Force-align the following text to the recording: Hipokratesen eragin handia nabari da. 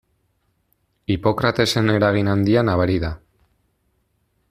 Hipokratesen 1.15 1.93
eragin 1.97 2.33
handia 2.35 2.67
nabari 2.71 2.99
da. 3.07 3.13